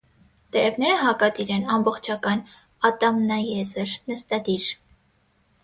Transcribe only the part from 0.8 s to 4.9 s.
հակադիր են, ամբողջական, ատամնաեզր, նստադիր։